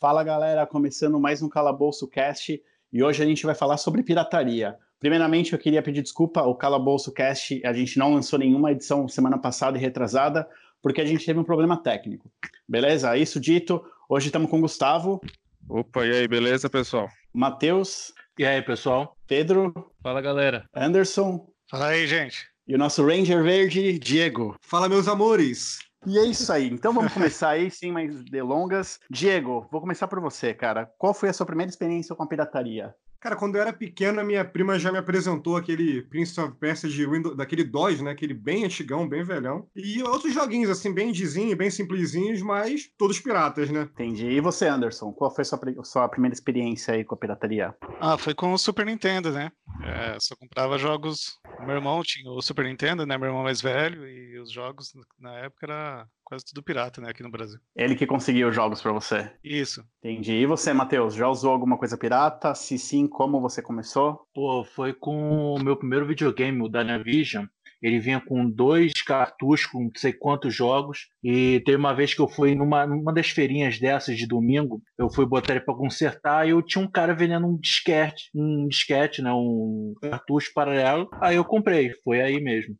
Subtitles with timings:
[0.00, 2.62] Fala galera, começando mais um Calabouço Cast
[2.92, 4.78] e hoje a gente vai falar sobre pirataria.
[5.00, 9.36] Primeiramente, eu queria pedir desculpa, o Calabouço Cast, a gente não lançou nenhuma edição semana
[9.36, 10.48] passada e retrasada,
[10.80, 12.30] porque a gente teve um problema técnico.
[12.68, 13.16] Beleza?
[13.16, 15.20] Isso dito, hoje estamos com o Gustavo.
[15.68, 17.08] Opa, e aí, beleza, pessoal?
[17.34, 18.14] Matheus.
[18.38, 19.16] E aí, pessoal?
[19.26, 19.92] Pedro.
[20.00, 20.64] Fala, galera.
[20.72, 21.44] Anderson.
[21.68, 22.46] Fala aí, gente.
[22.68, 24.54] E o nosso Ranger Verde, Diego.
[24.60, 25.80] Fala, meus amores.
[26.06, 26.68] E é isso aí.
[26.68, 29.00] Então vamos começar aí, sem mais delongas.
[29.10, 30.86] Diego, vou começar por você, cara.
[30.98, 32.94] Qual foi a sua primeira experiência com a pirataria?
[33.20, 36.88] Cara, quando eu era pequeno, a minha prima já me apresentou aquele Prince of Persia
[36.88, 38.12] de Windows, daquele DOS, né?
[38.12, 39.66] Aquele bem antigão, bem velhão.
[39.74, 43.88] E outros joguinhos, assim, bem dizinho, bem simplesinhos, mas todos piratas, né?
[43.92, 44.26] Entendi.
[44.26, 45.12] E você, Anderson?
[45.12, 47.74] Qual foi a sua, sua primeira experiência aí com a pirataria?
[48.00, 49.50] Ah, foi com o Super Nintendo, né?
[49.84, 51.38] É, só comprava jogos.
[51.66, 53.18] Meu irmão tinha o Super Nintendo, né?
[53.18, 57.22] Meu irmão mais velho, e os jogos na época era quase tudo pirata, né, aqui
[57.22, 57.58] no Brasil.
[57.74, 59.30] Ele que conseguiu os jogos para você?
[59.42, 59.82] Isso.
[60.04, 60.32] Entendi.
[60.32, 62.54] E você, Matheus, já usou alguma coisa pirata?
[62.54, 64.20] Se sim, como você começou?
[64.34, 67.46] Pô, foi com o meu primeiro videogame, o Dynavision.
[67.80, 71.08] Ele vinha com dois cartuchos com não sei quantos jogos.
[71.24, 75.08] E teve uma vez que eu fui numa, numa das feirinhas dessas de domingo, eu
[75.08, 79.22] fui botar ele para consertar e eu tinha um cara vendendo um disquete, um disquete,
[79.22, 81.08] né, um cartucho paralelo.
[81.22, 82.76] Aí eu comprei, foi aí mesmo.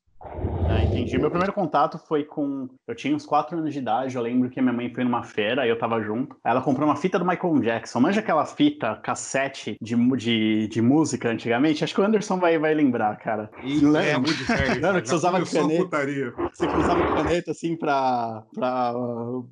[0.79, 1.19] Ah, entendi.
[1.19, 2.69] Meu primeiro contato foi com.
[2.87, 4.15] Eu tinha uns 4 anos de idade.
[4.15, 6.37] Eu lembro que minha mãe foi numa feira e eu tava junto.
[6.45, 7.99] Ela comprou uma fita do Michael Jackson.
[7.99, 11.83] Manja aquela fita cassete de, de, de música antigamente?
[11.83, 13.51] Acho que o Anderson vai, vai lembrar, cara.
[13.65, 14.05] E lembra?
[14.05, 14.81] É, muito sério.
[14.81, 16.07] Lembra que você usava caneta?
[16.53, 18.95] Você usava caneta assim pra, pra,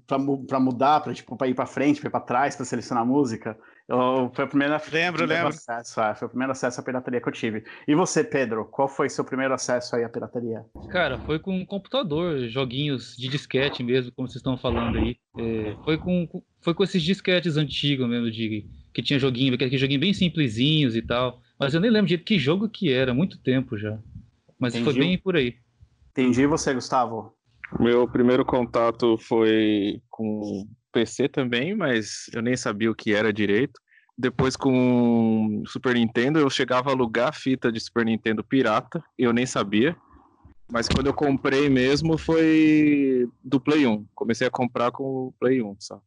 [0.07, 3.05] pra, pra mudar, pra, tipo, pra ir pra frente, pra ir pra trás, pra selecionar
[3.05, 3.59] música.
[3.89, 5.49] Eu, foi a primeira lembro, lembro.
[5.49, 7.65] Acesso, é, foi o primeiro acesso à pirataria que eu tive.
[7.87, 10.65] E você, Pedro, qual foi seu primeiro acesso aí à pirataria?
[10.91, 15.17] Cara, foi com computador, joguinhos de disquete mesmo, como vocês estão falando aí.
[15.39, 16.29] É, foi, com,
[16.61, 21.03] foi com esses disquetes antigos mesmo, de, que tinha joguinho, aquele joguinho bem simplesinhos e
[21.03, 21.41] tal.
[21.59, 23.97] Mas eu nem lembro de que jogo que era, muito tempo já.
[24.59, 24.85] Mas Entendi.
[24.85, 25.55] foi bem por aí.
[26.11, 26.43] Entendi.
[26.43, 27.37] E você, Gustavo?
[27.79, 33.79] Meu primeiro contato foi com PC também, mas eu nem sabia o que era direito.
[34.17, 39.45] Depois com Super Nintendo, eu chegava a alugar fita de Super Nintendo pirata, eu nem
[39.45, 39.95] sabia.
[40.73, 44.07] Mas quando eu comprei mesmo foi do Play 1.
[44.15, 46.01] Comecei a comprar com o Play 1, só.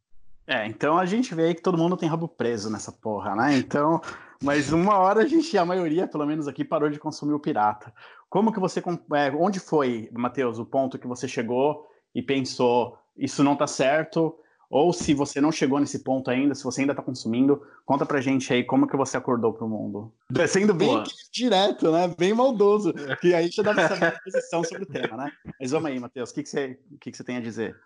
[0.44, 3.56] É, então a gente vê aí que todo mundo tem rabo preso nessa porra, né?
[3.56, 4.00] Então,
[4.42, 7.94] mas uma hora a gente, a maioria, pelo menos aqui, parou de consumir o pirata.
[8.28, 8.80] Como que você,
[9.14, 14.34] é, onde foi, Matheus, o ponto que você chegou e pensou, isso não tá certo,
[14.70, 18.20] ou se você não chegou nesse ponto ainda, se você ainda está consumindo, conta pra
[18.20, 20.14] gente aí como que você acordou pro mundo.
[20.46, 21.04] Sendo bem Boa.
[21.32, 22.14] direto, né?
[22.16, 22.94] Bem maldoso.
[23.20, 25.32] Que aí já dá pra saber a posição sobre o tema, né?
[25.60, 27.76] Mas vamos aí, Matheus, o que, que, você, o que, que você tem a dizer?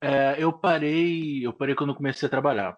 [0.00, 2.74] É, eu parei, eu parei quando comecei a trabalhar.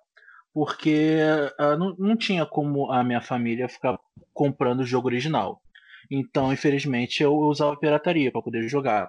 [0.53, 1.19] Porque
[1.59, 3.97] uh, não, não tinha como a minha família ficar
[4.35, 5.63] comprando o jogo original.
[6.11, 9.09] Então, infelizmente, eu usava pirataria para poder jogar.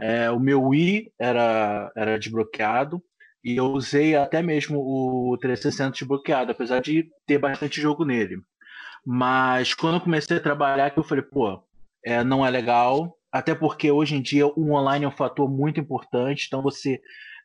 [0.00, 3.02] É, o meu Wii era, era desbloqueado,
[3.44, 8.38] e eu usei até mesmo o 360 desbloqueado, apesar de ter bastante jogo nele.
[9.04, 11.62] Mas quando eu comecei a trabalhar, eu falei, pô,
[12.02, 13.18] é, não é legal.
[13.30, 16.46] Até porque hoje em dia o online é um fator muito importante.
[16.46, 17.00] Então você,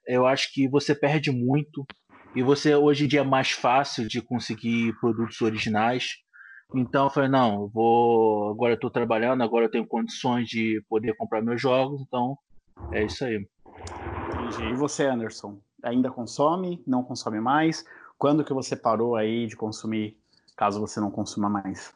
[0.08, 1.86] eu acho que você perde muito.
[2.34, 6.12] E você hoje em dia é mais fácil de conseguir produtos originais.
[6.74, 8.52] Então eu falei, não, eu vou.
[8.52, 12.38] Agora eu estou trabalhando, agora eu tenho condições de poder comprar meus jogos, então
[12.94, 13.46] é isso aí.
[14.30, 14.72] Entendi.
[14.72, 15.59] E você, Anderson?
[15.84, 17.85] Ainda consome, não consome mais?
[18.17, 20.17] Quando que você parou aí de consumir,
[20.56, 21.94] caso você não consuma mais?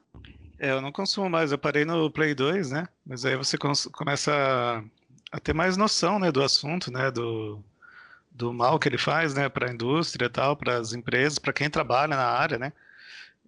[0.60, 2.88] É, eu não consumo mais, eu parei no Play 2, né?
[3.06, 4.84] Mas aí você começa
[5.32, 7.62] a, ter mais noção, né, do assunto, né, do,
[8.32, 11.52] do mal que ele faz, né, para a indústria e tal, para as empresas, para
[11.52, 12.72] quem trabalha na área, né?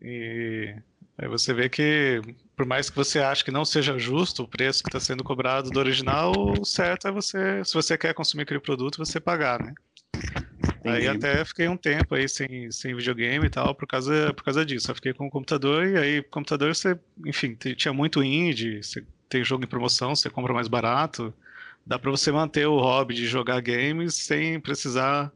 [0.02, 0.75] E
[1.17, 2.22] aí você vê que,
[2.56, 5.69] por mais que você ache que não seja justo o preço que está sendo cobrado
[5.69, 9.73] do original, o certo é você, se você quer consumir aquele produto, você pagar, né?
[10.85, 11.07] Entendi.
[11.07, 14.64] Aí até fiquei um tempo aí sem, sem videogame e tal, por causa, por causa
[14.64, 14.91] disso.
[14.91, 19.43] Eu fiquei com o computador e aí, computador você, enfim, tinha muito indie, você tem
[19.43, 21.34] jogo em promoção, você compra mais barato.
[21.84, 25.32] Dá para você manter o hobby de jogar games sem precisar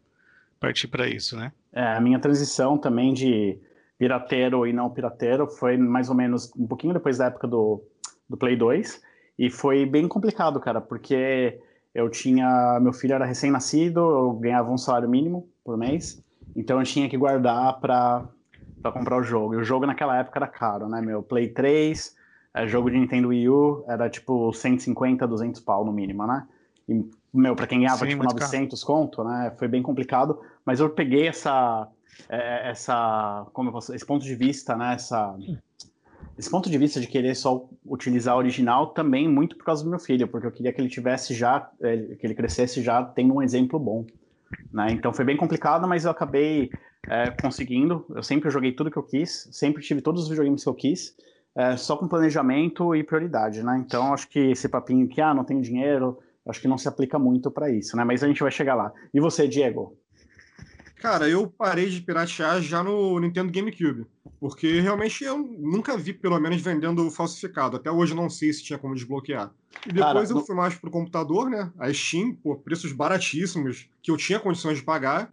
[0.59, 1.51] partir para isso, né?
[1.73, 3.57] É, a minha transição também de
[3.97, 7.83] pirateiro e não pirateiro foi mais ou menos um pouquinho depois da época do,
[8.29, 9.01] do Play 2.
[9.37, 11.59] E foi bem complicado, cara, porque
[11.93, 12.79] eu tinha.
[12.81, 16.21] Meu filho era recém-nascido, eu ganhava um salário mínimo por mês,
[16.55, 18.27] então eu tinha que guardar para
[18.91, 19.53] comprar o jogo.
[19.53, 21.01] E o jogo naquela época era caro, né?
[21.01, 22.15] Meu Play 3,
[22.53, 26.47] é, jogo de Nintendo Wii U, era tipo 150, 200 pau no mínimo, né?
[26.87, 28.99] E, meu, pra quem ganhava Sim, tipo 900 caro.
[28.99, 29.53] conto, né?
[29.57, 31.87] Foi bem complicado, mas eu peguei essa,
[32.27, 34.95] é, essa, como eu posso, esse ponto de vista, né?
[34.95, 35.35] Essa,
[36.39, 39.89] esse ponto de vista de querer só utilizar a original também muito por causa do
[39.89, 43.33] meu filho, porque eu queria que ele tivesse já, é, que ele crescesse já tendo
[43.33, 44.05] um exemplo bom.
[44.71, 44.87] Né?
[44.91, 46.69] Então foi bem complicado, mas eu acabei
[47.09, 48.05] é, conseguindo.
[48.09, 51.13] Eu sempre joguei tudo que eu quis, sempre tive todos os videogames que eu quis,
[51.57, 53.77] é, só com planejamento e prioridade, né?
[53.85, 57.19] Então acho que esse papinho que ah, não tenho dinheiro, acho que não se aplica
[57.19, 58.05] muito para isso, né?
[58.05, 58.93] Mas a gente vai chegar lá.
[59.13, 59.97] E você, Diego?
[61.01, 64.05] Cara, eu parei de piratear já no Nintendo GameCube,
[64.39, 67.77] porque realmente eu nunca vi, pelo menos, vendendo falsificado.
[67.77, 69.51] Até hoje não sei se tinha como desbloquear.
[69.85, 71.71] E depois Cara, eu fui mais pro computador, né?
[71.77, 75.29] A Steam, por preços baratíssimos, que eu tinha condições de pagar,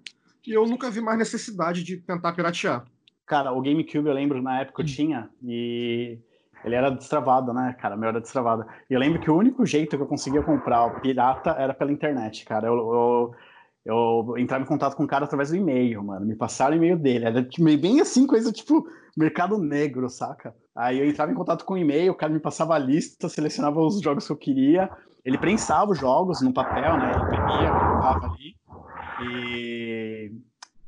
[0.46, 2.84] e eu nunca vi mais necessidade de tentar piratear.
[3.24, 4.88] Cara, o GameCube eu lembro na época eu hum.
[4.88, 6.18] tinha, e
[6.64, 7.96] ele era destravado, né, cara?
[7.96, 8.66] Meu era destravado.
[8.90, 11.92] E eu lembro que o único jeito que eu conseguia comprar o pirata era pela
[11.92, 12.66] internet, cara.
[12.66, 13.34] eu, eu
[13.86, 16.26] eu entrava em contato com o cara através do e-mail, mano.
[16.26, 17.24] Me passaram o e-mail dele.
[17.24, 18.84] Era tipo, bem assim, coisa tipo
[19.16, 20.52] mercado negro, saca?
[20.74, 23.80] Aí eu entrava em contato com o e-mail, o cara me passava a lista, selecionava
[23.80, 24.90] os jogos que eu queria.
[25.24, 27.12] Ele prensava os jogos no papel, né?
[27.12, 28.56] Ele imprimia, colocava ali.
[29.22, 30.32] E,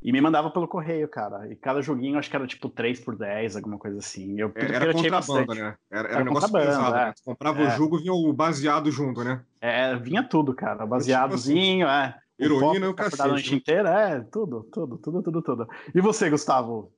[0.03, 1.49] e me mandava pelo correio, cara.
[1.49, 4.41] E cada joguinho, acho que era tipo 3 por 10, alguma coisa assim.
[4.41, 5.77] Eu, era, era contrabando, né?
[5.89, 7.07] Era, era, era um negócio pesado, é.
[7.07, 7.15] né?
[7.25, 7.69] comprava é.
[7.69, 9.41] o jogo, vinha o baseado junto, né?
[9.61, 10.85] É, vinha tudo, cara.
[10.85, 12.09] Baseadozinho, tipo assim.
[12.09, 12.28] é.
[12.39, 13.23] Heroína e o cacete.
[13.23, 15.69] A noite inteira, é, tudo, tudo, tudo, tudo, tudo.
[15.95, 16.93] E você, Gustavo?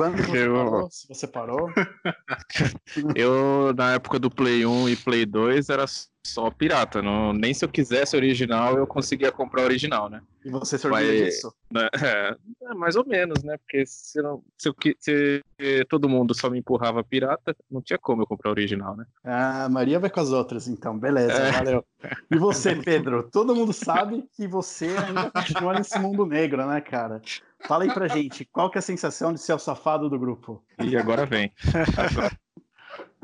[0.00, 0.54] Quando você eu...
[0.54, 0.90] parou?
[0.90, 1.70] Se você parou?
[3.14, 5.84] eu, na época do Play 1 e Play 2, era
[6.26, 7.02] só pirata.
[7.02, 10.22] Não, nem se eu quisesse original, eu conseguia comprar original, né?
[10.42, 11.52] E você se orgulha disso?
[11.70, 13.58] Né, é, é, mais ou menos, né?
[13.58, 15.44] Porque se, não, se, eu, se,
[15.86, 19.04] todo mundo só me empurrava pirata, não tinha como eu comprar original, né?
[19.22, 20.98] Ah, Maria vai com as outras, então.
[20.98, 21.52] Beleza, é.
[21.52, 21.84] valeu.
[22.30, 23.28] E você, Pedro?
[23.30, 27.20] Todo mundo sabe que você ainda continua nesse mundo negro, né, cara?
[27.66, 30.62] Fala aí pra gente, qual que é a sensação de ser o safado do grupo?
[30.82, 31.52] E agora vem.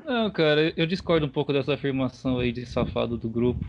[0.05, 3.65] Não, cara, eu discordo um pouco dessa afirmação aí de safado do grupo.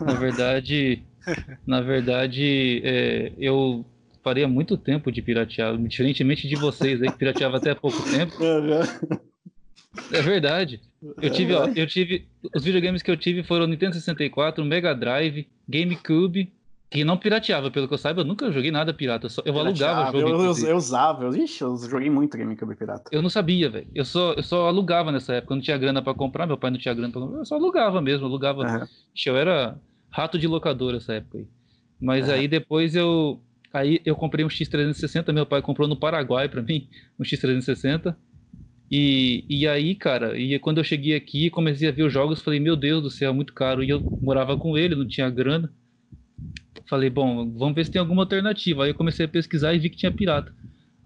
[0.00, 1.02] Na verdade,
[1.66, 3.84] na verdade, é, eu
[4.22, 8.02] parei há muito tempo de piratear, diferentemente de vocês aí que pirateava até há pouco
[8.10, 8.34] tempo.
[10.10, 10.80] É verdade.
[11.20, 15.46] Eu tive, ó, eu tive, os videogames que eu tive foram Nintendo 64, Mega Drive,
[15.68, 16.50] GameCube
[16.94, 19.26] que não pirateava, pelo que eu saiba, eu nunca joguei nada pirata.
[19.26, 20.28] Eu, só, eu alugava jogo.
[20.28, 23.10] Eu, eu, eu, usava, eu, ixi, eu joguei muito GameCube pirata.
[23.10, 23.88] Eu não sabia, velho.
[23.92, 25.52] Eu só, eu só alugava nessa época.
[25.52, 27.38] Eu não tinha grana para comprar, meu pai não tinha grana pra comprar.
[27.38, 28.62] Eu só alugava mesmo, alugava.
[28.62, 28.86] Uhum.
[29.12, 29.76] Ixi, eu era
[30.08, 31.48] rato de locadora essa época aí.
[32.00, 32.34] Mas uhum.
[32.34, 33.40] aí depois eu.
[33.72, 36.88] Aí eu comprei um X360, meu pai comprou no Paraguai para mim,
[37.18, 38.14] um X360.
[38.88, 42.60] E, e aí, cara, e quando eu cheguei aqui, comecei a ver os jogos, falei,
[42.60, 43.82] meu Deus do céu, é muito caro.
[43.82, 45.72] E eu morava com ele, não tinha grana.
[46.86, 48.84] Falei, bom, vamos ver se tem alguma alternativa.
[48.84, 50.54] Aí eu comecei a pesquisar e vi que tinha pirata.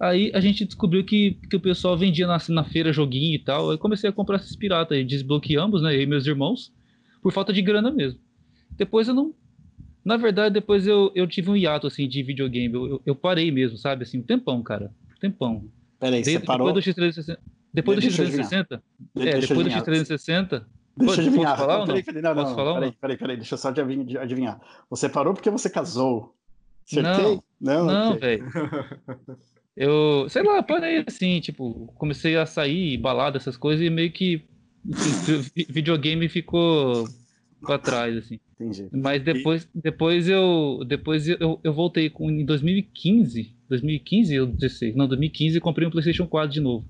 [0.00, 3.70] Aí a gente descobriu que, que o pessoal vendia na, na feira joguinho e tal.
[3.70, 5.94] Aí comecei a comprar esses piratas desbloqueamos, né?
[5.94, 6.72] Eu e meus irmãos,
[7.22, 8.20] por falta de grana mesmo.
[8.76, 9.34] Depois eu não.
[10.04, 12.74] Na verdade, depois eu, eu tive um hiato assim de videogame.
[12.74, 14.04] Eu, eu, eu parei mesmo, sabe?
[14.04, 14.92] Assim, um tempão, cara.
[15.16, 15.64] Um tempão.
[15.98, 16.72] Peraí, você parou?
[16.72, 17.38] Depois do X360.
[17.74, 18.80] Depois do X360?
[19.16, 20.64] É, depois do X360.
[20.98, 21.56] Deixa eu adivinhar.
[21.56, 24.60] Falar, peraí, peraí, não, não, falar peraí, peraí, peraí, deixa eu só adivinhar.
[24.90, 26.34] Você parou porque você casou.
[26.86, 27.40] Acertei?
[27.60, 28.38] Não, não, não okay.
[28.38, 28.48] velho.
[29.80, 34.44] Eu, sei lá, parei assim, tipo, comecei a sair, balada, essas coisas, e meio que
[35.68, 37.08] videogame ficou
[37.60, 38.40] pra trás, assim.
[38.60, 38.88] Entendi.
[38.90, 39.80] Mas depois, e...
[39.80, 45.86] depois eu depois eu, eu voltei com, em 2015, 2015 ou 16, não, 2015 comprei
[45.86, 46.84] um PlayStation 4 de novo.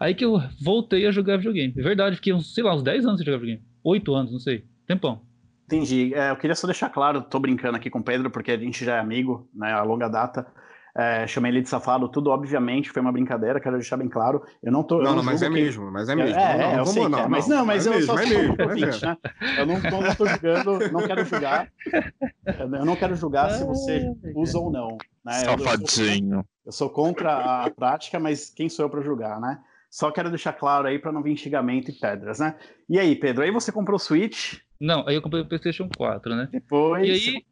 [0.00, 1.74] Aí que eu voltei a jogar videogame.
[1.76, 3.68] É verdade, fiquei uns, sei lá, uns 10 anos sem jogar videogame.
[3.84, 4.64] 8 anos, não sei.
[4.86, 5.20] Tempão.
[5.66, 6.14] Entendi.
[6.14, 8.82] É, eu queria só deixar claro, tô brincando aqui com o Pedro, porque a gente
[8.82, 10.46] já é amigo, né, a longa data.
[10.96, 14.42] É, chamei ele de safado, tudo obviamente foi uma brincadeira, quero deixar bem claro.
[14.62, 14.96] Eu não tô.
[14.96, 15.52] Não, não, não mas é que...
[15.52, 16.36] mesmo, mas é mesmo.
[16.36, 18.26] É, não, é, eu sei não, é, mas não, mas é eu mesmo, só é
[18.26, 19.16] mesmo, ouvinte, né?
[19.58, 21.72] Eu não, não, não tô julgando, não quero julgar.
[22.58, 24.98] Eu não quero julgar se você usa ou não.
[25.24, 25.34] Né?
[25.34, 26.38] Safadinho.
[26.38, 29.60] Eu, eu sou contra a prática, mas quem sou eu para julgar, né?
[29.90, 32.56] Só quero deixar claro aí para não vir xingamento e pedras, né?
[32.88, 34.58] E aí, Pedro, aí você comprou o Switch?
[34.80, 36.48] Não, aí eu comprei o PlayStation 4, né?
[36.50, 37.06] Depois.
[37.06, 37.44] E aí,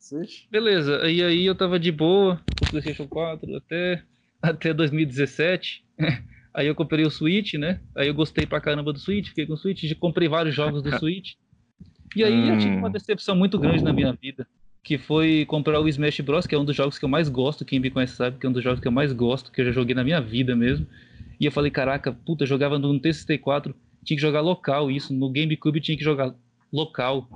[0.48, 1.10] beleza.
[1.10, 4.02] E aí eu tava de boa com o PlayStation 4 até,
[4.40, 5.84] até 2017.
[6.54, 7.80] aí eu comprei o Switch, né?
[7.96, 10.90] Aí eu gostei pra caramba do Switch, fiquei com o Switch, comprei vários jogos do
[10.96, 11.34] Switch.
[12.14, 12.54] E aí hum.
[12.54, 14.46] eu tive uma decepção muito grande na minha vida,
[14.82, 17.64] que foi comprar o Smash Bros, que é um dos jogos que eu mais gosto,
[17.64, 19.66] quem me conhece sabe que é um dos jogos que eu mais gosto, que eu
[19.66, 20.86] já joguei na minha vida mesmo.
[21.40, 25.80] E eu falei, caraca, puta, jogava no T64, tinha que jogar local isso, no GameCube
[25.80, 26.34] tinha que jogar
[26.72, 27.28] local.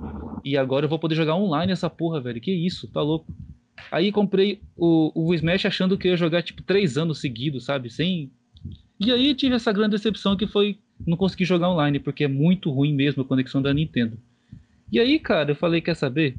[0.43, 2.41] E agora eu vou poder jogar online essa porra, velho.
[2.41, 3.25] Que isso, tá louco.
[3.91, 7.89] Aí comprei o, o Smash achando que ia jogar tipo três anos seguidos, sabe?
[7.89, 8.31] Sem.
[8.99, 12.71] E aí tive essa grande decepção que foi não conseguir jogar online, porque é muito
[12.71, 14.17] ruim mesmo a conexão da Nintendo.
[14.91, 16.35] E aí, cara, eu falei, quer saber?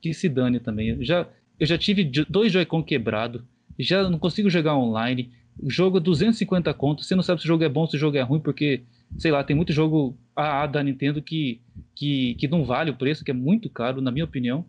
[0.00, 0.88] Que se dane também.
[0.88, 1.26] Eu já,
[1.58, 3.44] eu já tive dois Joy-Con quebrado,
[3.78, 5.30] já não consigo jogar online.
[5.58, 7.98] O jogo é 250 contos, você não sabe se o jogo é bom, se o
[7.98, 8.82] jogo é ruim, porque,
[9.18, 11.60] sei lá, tem muito jogo AA da Nintendo que,
[11.94, 14.64] que, que não vale o preço, que é muito caro, na minha opinião.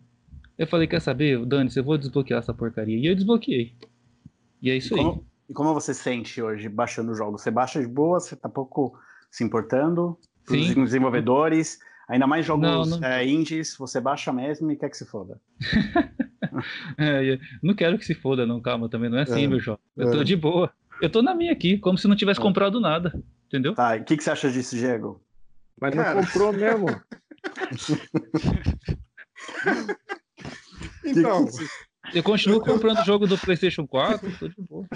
[0.56, 2.96] Eu falei, quer saber, Dani, eu vou desbloquear essa porcaria.
[2.96, 3.74] E eu desbloqueei.
[4.62, 5.04] E é isso e aí.
[5.04, 7.38] Como, e como você sente hoje baixando o jogo?
[7.38, 8.96] Você baixa de boa, você tá pouco
[9.30, 10.16] se importando?
[10.48, 10.84] Os Sim.
[10.84, 15.06] desenvolvedores, ainda mais jogos Não, não- é, indies, você baixa mesmo e quer que se
[15.06, 15.40] foda.
[16.98, 19.82] É, não quero que se foda, não, calma, também não é assim, É, meu jovem.
[19.96, 20.12] Eu é.
[20.12, 20.72] tô de boa.
[21.00, 22.42] Eu tô na minha aqui, como se não tivesse É.
[22.42, 23.12] comprado nada.
[23.46, 23.74] Entendeu?
[23.74, 25.20] Tá, e o que, que você acha disso, Diego?
[25.80, 26.20] Mas não Cara.
[26.20, 26.86] comprou mesmo.
[31.04, 31.46] Então,
[32.14, 34.86] Eu continuo comprando o jogo do PlayStation 4, tô de boa.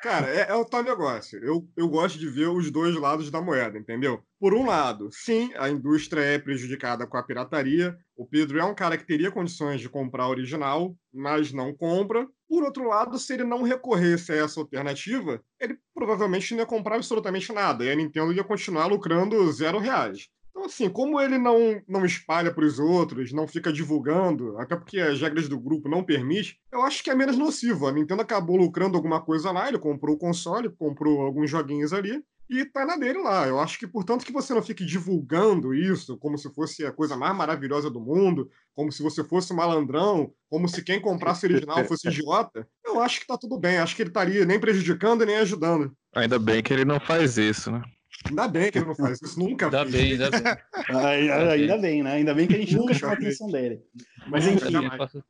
[0.00, 1.42] Cara, é, é o tal negócio.
[1.42, 4.22] Eu, eu gosto de ver os dois lados da moeda, entendeu?
[4.38, 7.96] Por um lado, sim, a indústria é prejudicada com a pirataria.
[8.16, 12.28] O Pedro é um cara que teria condições de comprar original, mas não compra.
[12.48, 16.94] Por outro lado, se ele não recorresse a essa alternativa, ele provavelmente não ia comprar
[16.94, 17.84] absolutamente nada.
[17.84, 20.28] E a Nintendo ia continuar lucrando zero reais.
[20.58, 24.98] Então, assim, como ele não, não espalha para os outros, não fica divulgando, até porque
[24.98, 27.86] as regras do grupo não permitem, eu acho que é menos nocivo.
[27.86, 32.24] A Nintendo acabou lucrando alguma coisa lá, ele comprou o console, comprou alguns joguinhos ali,
[32.50, 33.46] e tá na dele lá.
[33.46, 37.16] Eu acho que, portanto, que você não fique divulgando isso como se fosse a coisa
[37.16, 41.50] mais maravilhosa do mundo, como se você fosse um malandrão, como se quem comprasse o
[41.50, 43.78] original fosse idiota, eu acho que tá tudo bem.
[43.78, 45.92] Acho que ele estaria nem prejudicando nem ajudando.
[46.16, 47.80] Ainda bem que ele não faz isso, né?
[48.26, 49.92] Ainda bem que ele não faz isso, nunca Ainda fez.
[49.92, 50.42] bem, ainda bem.
[50.90, 52.12] Ai, ai, ainda bem, né?
[52.12, 53.82] Ainda bem que a gente nunca chamou a atenção dele.
[54.26, 54.72] Mas enfim,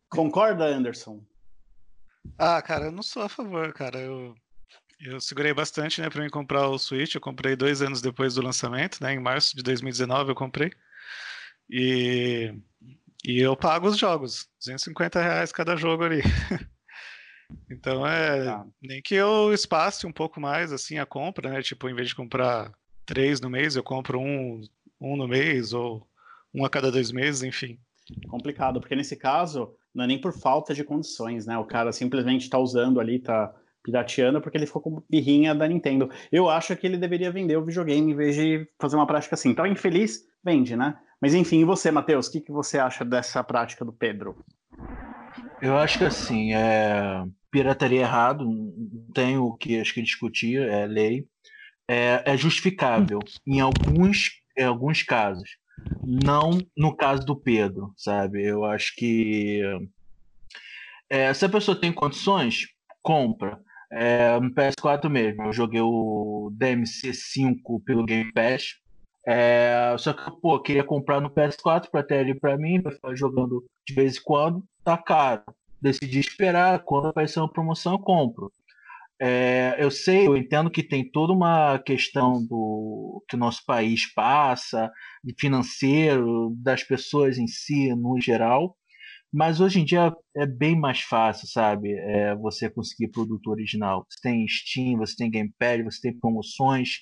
[0.09, 1.23] concorda, Anderson?
[2.38, 3.99] Ah, cara, eu não sou a favor, cara.
[3.99, 4.35] Eu,
[5.00, 7.14] eu segurei bastante, né, pra mim comprar o Switch.
[7.14, 9.14] Eu comprei dois anos depois do lançamento, né?
[9.14, 10.73] Em março de 2019 eu comprei.
[11.71, 12.54] E,
[13.25, 16.23] e eu pago os jogos, 250 reais cada jogo ali.
[17.71, 18.45] Então é.
[18.45, 18.67] Tá.
[18.83, 21.62] Nem que eu espace um pouco mais assim a compra, né?
[21.62, 22.73] Tipo, em vez de comprar
[23.07, 24.61] três no mês, eu compro um,
[25.00, 26.07] um no mês, ou
[26.55, 27.78] um a cada dois meses, enfim.
[28.28, 31.59] Complicado, porque nesse caso, não é nem por falta de condições, né?
[31.59, 36.11] O cara simplesmente tá usando ali, tá pirateando porque ele ficou com birrinha da Nintendo.
[36.31, 39.50] Eu acho que ele deveria vender o videogame em vez de fazer uma prática assim.
[39.50, 40.99] Então, infeliz, vende, né?
[41.21, 44.45] Mas enfim, e você, Matheus, o que, que você acha dessa prática do Pedro?
[45.61, 47.25] Eu acho que assim, é...
[47.50, 51.27] pirataria é errado, não tem o que acho que discutir, é lei.
[51.91, 55.57] É, é justificável em alguns, em alguns casos.
[56.03, 58.45] Não no caso do Pedro, sabe?
[58.45, 59.62] Eu acho que
[61.11, 62.67] é, se a pessoa tem condições,
[63.03, 63.59] compra.
[63.91, 68.75] É, no PS4 mesmo, eu joguei o DMC5 pelo Game Pass.
[69.30, 73.62] É, só que, pô, queria comprar no PS4 para ter ali para mim, ficar jogando
[73.87, 74.64] de vez em quando.
[74.82, 75.42] Tá caro.
[75.82, 76.82] Decidi esperar.
[76.82, 78.50] Quando aparecer uma promoção, eu compro.
[79.20, 84.11] É, eu sei, eu entendo que tem toda uma questão do que o nosso país
[84.14, 84.90] passa,
[85.38, 88.76] financeiro, das pessoas em si, no geral.
[89.30, 91.92] Mas hoje em dia é bem mais fácil, sabe?
[91.92, 94.06] É, você conseguir produto original.
[94.08, 97.00] Você tem Steam, você tem Gamepad, você tem promoções.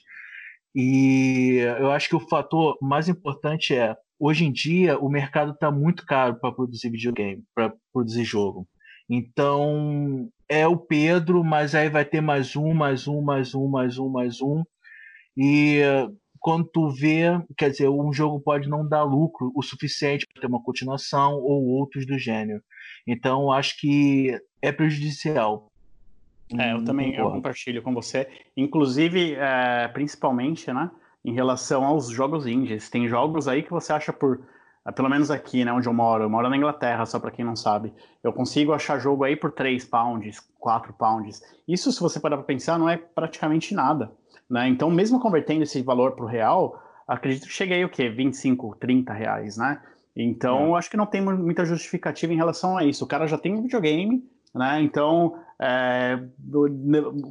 [0.79, 5.71] E eu acho que o fator mais importante é, hoje em dia, o mercado está
[5.71, 8.69] muito caro para produzir videogame, para produzir jogo.
[9.09, 13.99] Então, é o Pedro, mas aí vai ter mais um, mais um, mais um, mais
[13.99, 14.63] um, mais um.
[15.35, 15.81] E
[16.39, 17.25] quando tu vê,
[17.57, 21.65] quer dizer, um jogo pode não dar lucro o suficiente para ter uma continuação ou
[21.69, 22.63] outros do gênero.
[23.07, 25.71] Então, acho que é prejudicial.
[26.59, 28.29] É, eu Hum, também eu compartilho com você.
[28.57, 30.91] Inclusive, é, principalmente, né,
[31.25, 32.89] em relação aos jogos indies.
[32.89, 34.41] Tem jogos aí que você acha por,
[34.87, 37.45] é, pelo menos aqui, né, onde eu moro, eu moro na Inglaterra, só para quem
[37.45, 37.93] não sabe.
[38.23, 41.43] Eu consigo achar jogo aí por 3 pounds, 4 pounds.
[41.67, 44.13] Isso, se você parar para pensar, não é praticamente nada,
[44.49, 44.69] né?
[44.69, 48.09] Então, mesmo convertendo esse valor para o real, acredito que cheguei o quê?
[48.09, 49.83] 25, 30 reais, né?
[50.15, 53.05] Então, eu acho que não tem mu- muita justificativa em relação a isso.
[53.05, 54.25] O cara já tem um videogame,
[54.57, 54.81] né?
[54.83, 56.19] Então, é,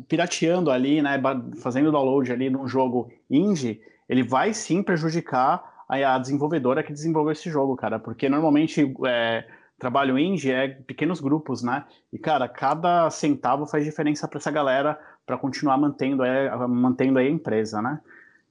[0.07, 1.21] pirateando ali, né?
[1.61, 7.31] Fazendo download ali num jogo indie, ele vai sim prejudicar a, a desenvolvedora que desenvolveu
[7.31, 7.99] esse jogo, cara.
[7.99, 9.45] Porque normalmente é,
[9.79, 11.83] trabalho indie é pequenos grupos, né?
[12.13, 17.27] E, cara, cada centavo faz diferença para essa galera para continuar mantendo, é, mantendo aí
[17.27, 17.99] a empresa, né?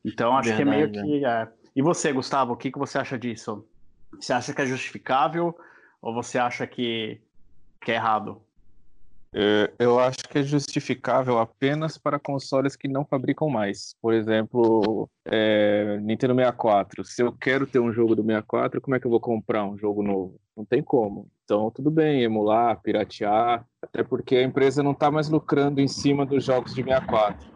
[0.04, 1.25] Então, acho que é meio Verdade, que.
[1.25, 1.49] é.
[1.76, 3.66] E você, Gustavo, o que, que você acha disso?
[4.21, 5.57] Você acha que é justificável?
[6.02, 7.21] Ou você acha que
[7.85, 8.40] que é errado?
[9.36, 13.96] É, eu acho que é justificável apenas para consoles que não fabricam mais.
[14.00, 17.04] Por exemplo, é, Nintendo 64.
[17.04, 19.76] Se eu quero ter um jogo do 64, como é que eu vou comprar um
[19.76, 20.40] jogo novo?
[20.56, 21.28] Não tem como.
[21.42, 26.24] Então, tudo bem, emular, piratear, até porque a empresa não está mais lucrando em cima
[26.24, 27.52] dos jogos de 64.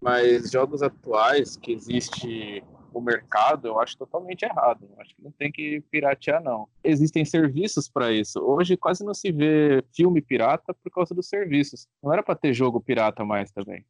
[0.00, 4.88] Mas jogos atuais que existe o mercado, eu acho totalmente errado.
[4.90, 6.68] Eu acho que não tem que piratear, não.
[6.82, 8.40] Existem serviços para isso.
[8.40, 11.86] Hoje quase não se vê filme pirata por causa dos serviços.
[12.02, 13.84] Não era para ter jogo pirata mais também.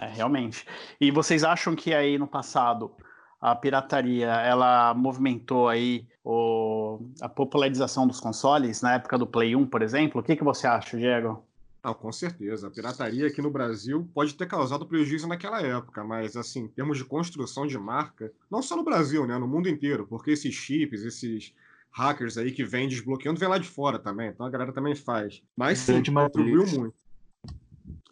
[0.00, 0.64] É, realmente.
[1.00, 2.92] E vocês acham que aí no passado
[3.40, 9.66] a pirataria ela movimentou aí o, a popularização dos consoles na época do Play 1,
[9.66, 10.20] por exemplo?
[10.20, 11.44] O que, que você acha, Diego?
[11.84, 12.68] Não, com certeza.
[12.68, 16.96] A pirataria aqui no Brasil pode ter causado prejuízo naquela época, mas, assim, em termos
[16.96, 19.36] de construção de marca, não só no Brasil, né?
[19.36, 21.52] No mundo inteiro, porque esses chips, esses
[21.90, 24.28] hackers aí que vêm desbloqueando, vem lá de fora também.
[24.28, 25.42] Então a galera também faz.
[25.56, 27.01] Mas sim, contribuiu muito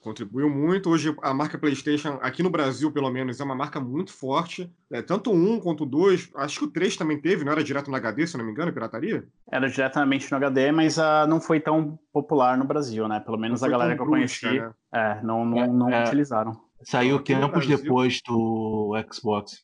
[0.00, 0.90] contribuiu muito.
[0.90, 4.70] Hoje a marca PlayStation, aqui no Brasil pelo menos, é uma marca muito forte.
[4.90, 7.62] É, tanto o 1 quanto o 2, acho que o 3 também teve, não era
[7.62, 9.24] direto no HD, se não me engano, pirataria?
[9.50, 13.20] Era diretamente no HD, mas uh, não foi tão popular no Brasil, né?
[13.20, 14.72] Pelo menos a galera que eu conheci né?
[14.92, 16.52] é, não, não, não é, utilizaram.
[16.82, 19.62] Saiu tempos depois do Xbox.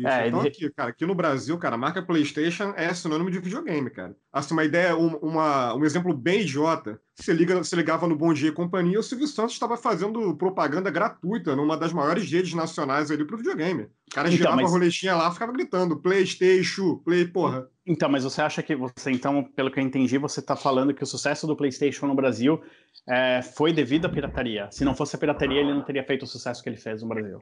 [0.00, 0.48] Isso, é, então ele...
[0.48, 4.16] aqui, cara, aqui no Brasil, cara, a marca PlayStation é sinônimo de videogame, cara.
[4.32, 6.98] Assim, uma ideia, um, uma, um exemplo bem idiota.
[7.14, 10.90] Você, liga, você ligava no Bom Dia e Companhia, o Silvio Santos estava fazendo propaganda
[10.90, 13.82] gratuita numa das maiores redes nacionais ali pro videogame.
[13.82, 14.70] O cara então, girava mas...
[14.70, 17.68] a roletinha lá, ficava gritando, PlayStation, Play, porra.
[17.86, 21.02] Então, mas você acha que você, então, pelo que eu entendi, você está falando que
[21.02, 22.62] o sucesso do PlayStation no Brasil
[23.06, 24.68] é, foi devido à pirataria.
[24.70, 27.08] Se não fosse a pirataria, ele não teria feito o sucesso que ele fez no
[27.08, 27.38] Brasil.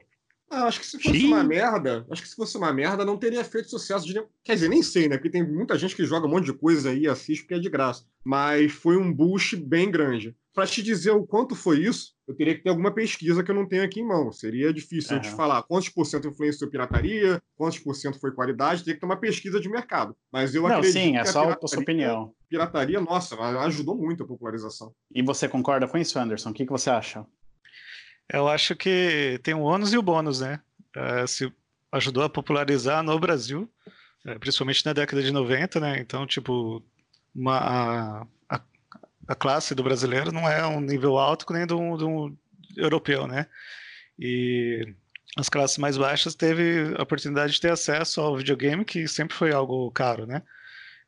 [0.49, 1.27] Ah, acho que se fosse Sim.
[1.27, 4.21] uma merda, acho que se fosse uma merda, não teria feito sucesso de.
[4.43, 5.15] Quer dizer, nem sei, né?
[5.15, 7.59] Porque tem muita gente que joga um monte de coisa aí e assiste porque é
[7.59, 8.03] de graça.
[8.23, 10.35] Mas foi um boost bem grande.
[10.53, 13.55] Para te dizer o quanto foi isso, eu teria que ter alguma pesquisa que eu
[13.55, 14.31] não tenho aqui em mão.
[14.31, 15.17] Seria difícil uhum.
[15.17, 18.99] eu te falar quantos por cento influenciou pirataria, quantos por cento foi qualidade, teria que
[18.99, 20.15] ter uma pesquisa de mercado.
[20.31, 22.33] Mas eu não, acredito sim, é só a sua opinião.
[22.49, 24.91] Pirataria, nossa, ajudou muito a popularização.
[25.13, 26.49] E você concorda com isso, Anderson?
[26.49, 27.25] O que, que você acha?
[28.31, 30.61] Eu acho que tem o ônus e o bônus, né?
[30.95, 31.51] uh, se
[31.91, 33.69] ajudou a popularizar no Brasil,
[34.25, 35.99] uh, principalmente na década de 90, né?
[35.99, 36.83] Então, tipo,
[37.33, 38.61] uma, a,
[39.27, 42.35] a, classe do brasileiro não é um nível alto nem do
[42.75, 43.47] europeu, né?
[44.17, 44.93] E
[45.37, 49.51] as classes mais baixas teve a oportunidade de ter acesso ao videogame, que sempre foi
[49.51, 50.43] algo caro, né?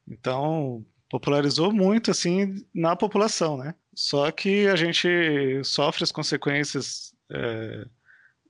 [0.07, 3.75] Então, popularizou muito, assim, na população, né?
[3.93, 5.09] Só que a gente
[5.61, 7.85] sofre as consequências é,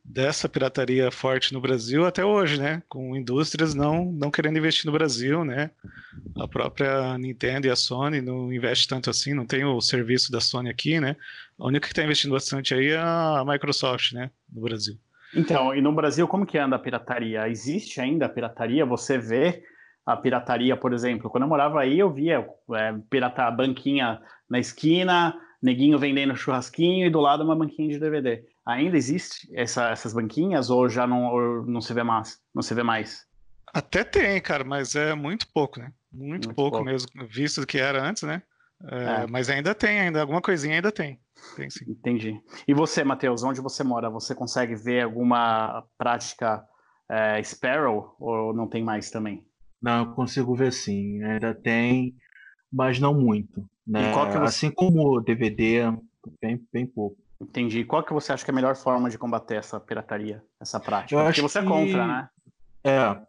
[0.06, 2.84] dessa pirataria forte no Brasil até hoje, né?
[2.88, 5.72] Com indústrias não, não querendo investir no Brasil, né?
[6.38, 10.40] A própria Nintendo e a Sony não investem tanto assim, não tem o serviço da
[10.40, 11.16] Sony aqui, né?
[11.58, 14.30] A única que está investindo bastante aí é a Microsoft, né?
[14.54, 15.00] No Brasil.
[15.34, 17.50] Então, e no Brasil, como que anda a pirataria?
[17.50, 18.86] Existe ainda a pirataria?
[18.86, 19.64] Você vê
[20.06, 21.30] a pirataria, por exemplo?
[21.30, 27.10] Quando eu morava aí, eu via é, pirata banquinha na esquina, neguinho vendendo churrasquinho e
[27.10, 28.44] do lado uma banquinha de DVD.
[28.66, 32.40] Ainda existe essa, essas banquinhas ou já não, ou não se vê mais?
[32.54, 33.26] Não se vê mais?
[33.74, 35.94] Até tem, cara, mas é muito pouco, né?
[36.12, 38.44] Muito, muito pouco, pouco, mesmo, visto que era antes, né?
[38.84, 39.28] É, é.
[39.28, 41.20] Mas ainda tem, ainda alguma coisinha ainda tem.
[41.56, 41.68] tem.
[41.88, 42.42] Entendi.
[42.68, 44.10] E você, Matheus, onde você mora?
[44.10, 46.64] Você consegue ver alguma prática
[47.10, 49.46] é, Sparrow ou não tem mais também?
[49.82, 51.24] Não, eu consigo ver sim.
[51.24, 52.16] Ainda tem,
[52.72, 53.68] mas não muito.
[53.86, 54.14] Né?
[54.14, 54.38] Você...
[54.38, 55.92] Assim como o DVD,
[56.42, 57.18] bem, bem pouco.
[57.42, 57.84] Entendi.
[57.84, 61.20] Qual que você acha que é a melhor forma de combater essa pirataria, essa prática?
[61.20, 62.30] Eu Porque você é contra, né?
[62.84, 63.20] É.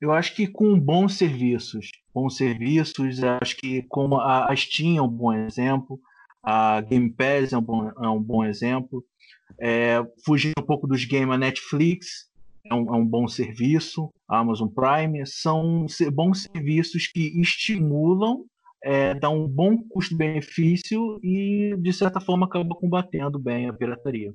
[0.00, 5.08] Eu acho que com bons serviços, bons serviços, acho que como a, Steam é um
[5.08, 6.00] bom exemplo,
[6.42, 9.04] a Game Pass é um bom, é um bom exemplo,
[9.60, 12.27] é, fugir um pouco dos games, a Netflix
[12.70, 18.44] é um, é um bom serviço, a Amazon Prime, são bons serviços que estimulam
[18.82, 24.32] é, dá um bom custo-benefício e, de certa forma, acaba combatendo bem a pirataria.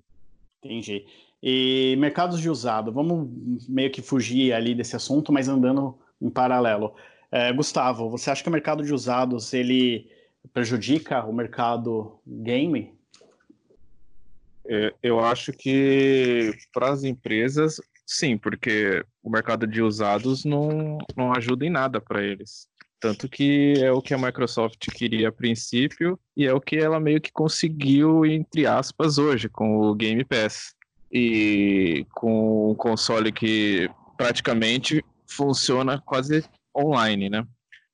[0.63, 1.06] Entendi.
[1.41, 6.93] E mercados de usado, vamos meio que fugir ali desse assunto, mas andando em paralelo.
[7.32, 10.10] É, Gustavo, você acha que o mercado de usados ele
[10.54, 12.93] prejudica o mercado game?
[14.65, 21.34] É, eu acho que para as empresas, sim, porque o mercado de usados não, não
[21.34, 22.68] ajuda em nada para eles.
[23.00, 27.02] Tanto que é o que a Microsoft queria a princípio e é o que ela
[27.02, 30.74] meio que conseguiu, entre aspas, hoje com o Game Pass.
[31.12, 33.88] E com um console que
[34.18, 36.44] praticamente funciona quase
[36.76, 37.46] online, né?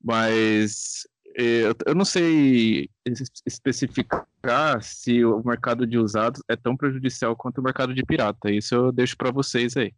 [0.01, 1.07] Mas
[1.41, 7.59] Eu, eu não sei es- especificar se o mercado de usados é tão prejudicial quanto
[7.59, 8.51] o mercado de pirata.
[8.51, 9.93] Isso eu deixo para vocês aí.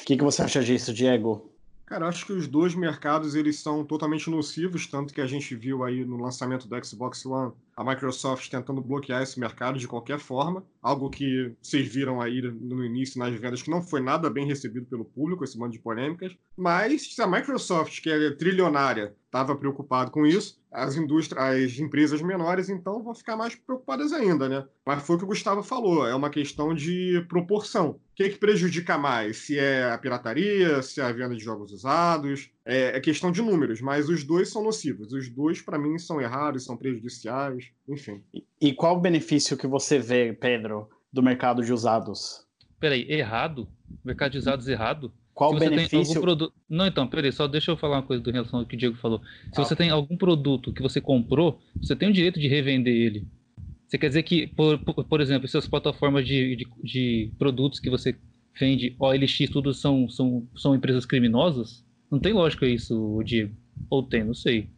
[0.00, 1.48] O que, que você acha disso, Diego?
[1.86, 5.54] Cara, eu acho que os dois mercados eles são totalmente nocivos, tanto que a gente
[5.54, 10.18] viu aí no lançamento do Xbox One a Microsoft tentando bloquear esse mercado de qualquer
[10.18, 14.46] forma, algo que vocês viram aí no início nas vendas que não foi nada bem
[14.46, 16.36] recebido pelo público, esse monte de polêmicas.
[16.56, 22.22] Mas se a Microsoft, que é trilionária, estava preocupado com isso, as indústrias, as empresas
[22.22, 24.64] menores, então, vão ficar mais preocupadas ainda, né?
[24.86, 27.90] Mas foi o que o Gustavo falou, é uma questão de proporção.
[27.90, 29.38] O que, que prejudica mais?
[29.38, 32.50] Se é a pirataria, se é a venda de jogos usados?
[32.64, 35.12] É, é questão de números, mas os dois são nocivos.
[35.12, 38.22] Os dois, para mim, são errados, são prejudiciais, enfim.
[38.32, 42.46] E, e qual o benefício que você vê, Pedro, do mercado de usados?
[42.80, 43.68] Peraí, errado?
[44.04, 45.12] Mercado de usados errado?
[45.34, 46.20] Qual o benefício?
[46.20, 46.54] produto.
[46.68, 48.96] Não, então, peraí, só deixa eu falar uma coisa do relação ao que o Diego
[48.96, 49.20] falou.
[49.52, 49.64] Se Ah.
[49.64, 53.26] você tem algum produto que você comprou, você tem o direito de revender ele.
[53.86, 57.90] Você quer dizer que, por, por, por exemplo, essas plataformas de, de, de produtos que
[57.90, 58.16] você
[58.58, 61.84] vende, OLX, tudo são, são, são empresas criminosas?
[62.14, 63.52] Não tem lógica isso, Diego.
[63.90, 64.70] Ou tem, não sei.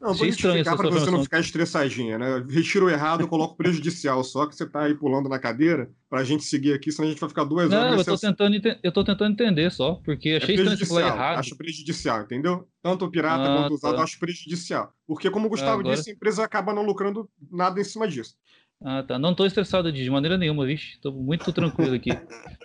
[0.00, 2.46] Não, vou estranho essa para você não ficar estressadinha, né?
[2.48, 6.72] Retiro errado, coloco prejudicial, só que você tá aí pulando na cadeira pra gente seguir
[6.72, 8.20] aqui, senão a gente vai ficar duas horas Não, eu assunto.
[8.20, 11.38] tentando, eu tô tentando entender só, porque É achei estranho você falar errado.
[11.40, 12.68] acho prejudicial, entendeu?
[12.80, 14.02] Tanto o pirata Ah, quanto o usado, tá.
[14.04, 14.92] acho prejudicial.
[15.04, 18.36] Porque, como o Gustavo agora- disse, a empresa acaba não lucrando nada em cima disso.
[18.80, 19.18] Ah, tá.
[19.18, 21.00] Não tô estressado de maneira nenhuma, vixe.
[21.00, 22.10] Tô muito tranquilo aqui.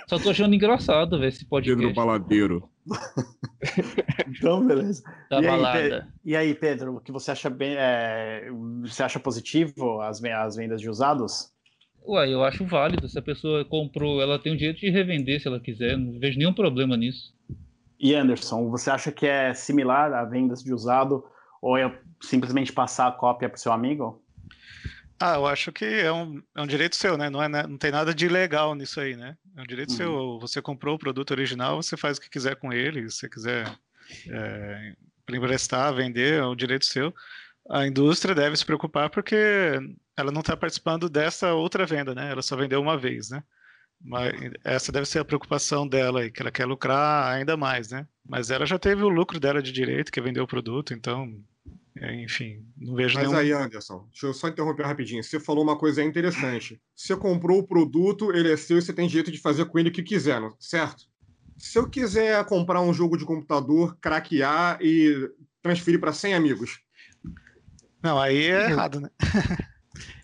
[0.08, 2.70] Só tô achando engraçado, velho, esse podcast Pedro Baladeiro.
[4.28, 5.04] Então, beleza.
[5.30, 5.90] da e, aí.
[5.90, 7.76] Pe- e aí, Pedro, o que você acha bem?
[7.78, 8.50] é,
[8.82, 11.52] Você acha positivo as, as vendas de usados?
[12.06, 13.08] Ué, eu acho válido.
[13.08, 15.98] Se a pessoa comprou, ela tem o direito de revender se ela quiser.
[15.98, 17.34] Não vejo nenhum problema nisso.
[18.00, 21.24] E Anderson, você acha que é similar a vendas de usado
[21.62, 24.23] ou é simplesmente passar a cópia para o seu amigo?
[25.26, 27.30] Ah, eu acho que é um, é um direito seu, né?
[27.30, 29.38] Não, é, na- não tem nada de ilegal nisso aí, né?
[29.56, 29.96] É um direito Uhum.
[29.96, 30.40] seu.
[30.42, 33.10] Você comprou o produto original, você faz o que quiser com ele.
[33.10, 33.74] Se você quiser
[34.30, 34.94] é,
[35.30, 37.14] emprestar, vender, é um direito seu.
[37.70, 39.34] A indústria deve se preocupar porque
[40.18, 42.30] ela não está participando dessa outra venda, né?
[42.30, 43.42] Ela só vendeu uma vez, né?
[44.02, 44.34] Mas
[44.66, 48.06] essa deve ser a preocupação dela aí, que ela quer lucrar ainda mais, né?
[48.28, 51.34] Mas ela já teve o lucro dela de direito, que é vender o produto, então,
[52.12, 53.40] enfim, não vejo Mas nenhum.
[53.40, 55.24] aí, Anderson, deixa eu só interromper rapidinho.
[55.24, 56.82] Você falou uma coisa interessante.
[56.96, 59.90] Você comprou o produto, ele é seu e você tem direito de fazer com ele
[59.90, 61.04] o que quiser, não- certo?
[61.58, 65.30] Se eu quiser comprar um jogo de computador, craquear e
[65.62, 66.80] transferir para 100 amigos,
[68.02, 69.10] Não, aí é errado, né?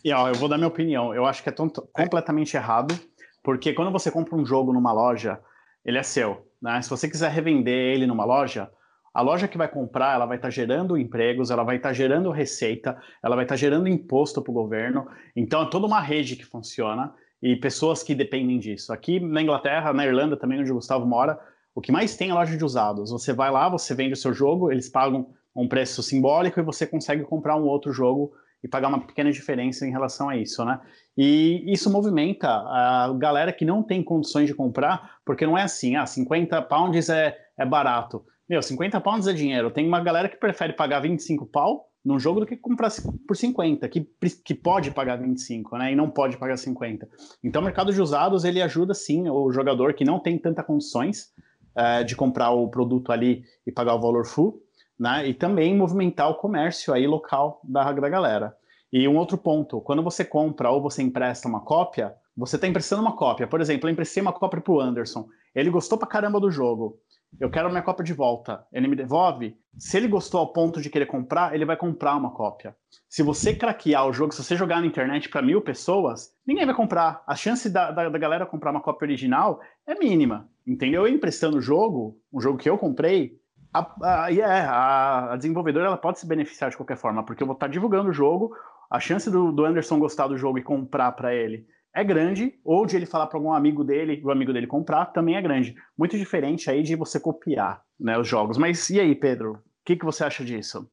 [0.04, 1.14] E ó, eu vou dar minha opinião.
[1.14, 2.98] Eu acho que é tonto- completamente errado,
[3.44, 5.40] porque quando você compra um jogo numa loja,
[5.86, 6.48] ele é seu.
[6.62, 6.82] Né?
[6.82, 8.70] Se você quiser revender ele numa loja,
[9.14, 12.98] a loja que vai comprar, ela vai estar gerando empregos, ela vai estar gerando receita,
[13.24, 15.08] ela vai estar gerando imposto para o governo.
[15.36, 18.94] Então é toda uma rede que funciona e pessoas que dependem disso.
[18.94, 21.40] Aqui na Inglaterra, na Irlanda também, onde o Gustavo mora,
[21.74, 23.12] o que mais tem é loja de usados.
[23.12, 26.86] Você vai lá, você vende o seu jogo, eles pagam um preço simbólico e você
[26.86, 30.80] consegue comprar um outro jogo e pagar uma pequena diferença em relação a isso, né?
[31.18, 35.96] E isso movimenta a galera que não tem condições de comprar, porque não é assim,
[35.96, 38.24] ah, 50 pounds é, é barato.
[38.48, 39.70] Meu, 50 pounds é dinheiro.
[39.70, 42.90] Tem uma galera que prefere pagar 25 pau num jogo do que comprar
[43.28, 44.08] por 50, que,
[44.44, 45.92] que pode pagar 25, né?
[45.92, 47.08] E não pode pagar 50.
[47.44, 51.32] Então, o mercado de usados, ele ajuda sim o jogador que não tem tanta condições
[51.76, 54.64] eh, de comprar o produto ali e pagar o valor full,
[54.98, 55.28] né?
[55.28, 58.56] E também movimentar o comércio aí local da, da galera.
[58.92, 63.02] E um outro ponto, quando você compra ou você empresta uma cópia, você está emprestando
[63.02, 63.46] uma cópia.
[63.46, 65.28] Por exemplo, eu emprestei uma cópia para o Anderson.
[65.54, 66.98] Ele gostou pra caramba do jogo.
[67.40, 68.66] Eu quero minha cópia de volta.
[68.72, 69.58] Ele me devolve.
[69.78, 72.76] Se ele gostou ao ponto de querer comprar, ele vai comprar uma cópia.
[73.08, 76.76] Se você craquear o jogo, se você jogar na internet para mil pessoas, ninguém vai
[76.76, 77.24] comprar.
[77.28, 80.50] A chance da, da, da galera comprar uma cópia original é mínima.
[80.66, 81.08] Entendeu?
[81.08, 83.40] Eu emprestando o jogo, um jogo que eu comprei,
[83.74, 87.48] a, a, yeah, a, a desenvolvedora ela pode se beneficiar de qualquer forma, porque eu
[87.48, 88.52] vou estar divulgando o jogo,
[88.90, 92.86] a chance do, do Anderson gostar do jogo e comprar para ele é grande, ou
[92.86, 95.76] de ele falar para algum amigo dele, o amigo dele comprar, também é grande.
[95.98, 98.58] Muito diferente aí de você copiar né, os jogos.
[98.58, 99.54] Mas e aí, Pedro?
[99.54, 100.90] O que, que você acha disso?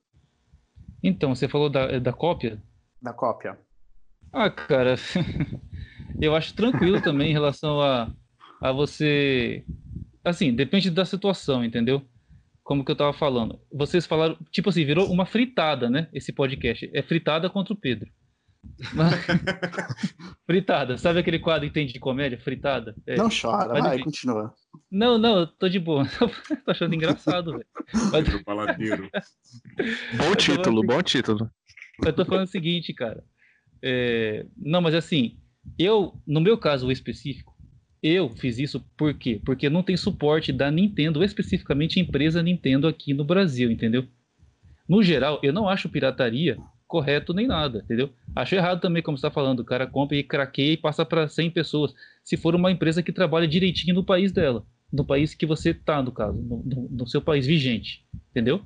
[1.02, 2.62] Então, você falou da, da cópia?
[3.00, 3.58] Da cópia.
[4.32, 4.96] Ah, cara,
[6.20, 8.10] eu acho tranquilo também em relação a,
[8.60, 9.64] a você.
[10.24, 12.02] Assim, depende da situação, entendeu?
[12.64, 13.60] Como que eu tava falando.
[13.72, 16.08] Vocês falaram, tipo assim, virou uma fritada, né?
[16.12, 16.90] Esse podcast.
[16.92, 18.10] É fritada contra o Pedro.
[20.46, 22.38] fritada, sabe aquele quadro que tem de comédia?
[22.38, 22.94] Fritada?
[23.06, 23.16] É.
[23.16, 24.04] Não chora, vai, enfim.
[24.04, 24.54] continua.
[24.90, 26.06] Não, não, eu tô de boa.
[26.64, 27.66] tô achando engraçado, velho.
[28.12, 29.08] Mas Paladeiro.
[30.16, 31.50] Bom título, bom título.
[32.04, 33.22] eu tô falando o seguinte, cara.
[33.82, 35.38] É, Não, mas assim,
[35.78, 37.54] eu, no meu caso específico,
[38.02, 39.40] eu fiz isso por quê?
[39.44, 44.06] Porque não tem suporte da Nintendo, especificamente a empresa Nintendo aqui no Brasil, entendeu?
[44.88, 48.10] No geral, eu não acho pirataria correto nem nada, entendeu?
[48.34, 51.28] Acho errado também, como você está falando, o cara compra e craqueia e passa para
[51.28, 51.92] 100 pessoas.
[52.22, 56.02] Se for uma empresa que trabalha direitinho no país dela, no país que você tá,
[56.02, 58.62] no caso, no, no- no seu país vigente, entendeu?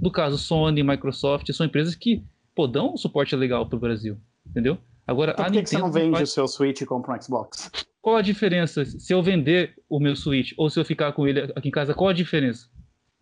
[0.00, 2.22] No caso, Sony, Microsoft, são empresas que,
[2.54, 4.78] pô, dão um suporte legal pro Brasil, entendeu?
[5.06, 7.14] Agora, Então a por que, que você não vende faz- o seu Switch e compra
[7.16, 7.70] um Xbox?
[8.02, 11.40] Qual a diferença se eu vender o meu Switch ou se eu ficar com ele
[11.56, 11.94] aqui em casa?
[11.94, 12.68] Qual a diferença?